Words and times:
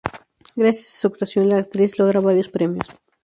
Gracias 0.55 0.95
a 0.95 0.99
su 0.99 1.07
actuación, 1.09 1.47
la 1.49 1.59
actriz, 1.59 1.99
logra 1.99 2.21
varios 2.21 2.49
premios. 2.49 2.89